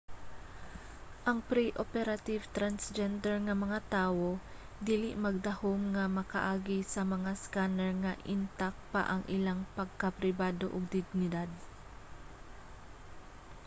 [1.29, 4.29] ang pre-operative transgender nga mga tawo
[4.87, 11.49] dili magdahum nga makaagi sa mga scanner nga intak pa ang ilang pagkapribado ug dignidad